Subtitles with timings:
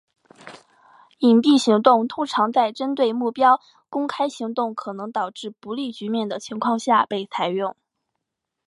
[1.19, 7.75] 隐蔽行动通常在针对目标公开行动可能导致不利局面的情况下被采用。